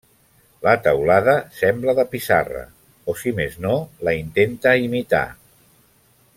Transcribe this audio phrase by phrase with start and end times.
[0.67, 2.63] La teulada sembla de pissarra,
[3.13, 3.77] o si més no
[4.09, 5.25] la intenta imitar.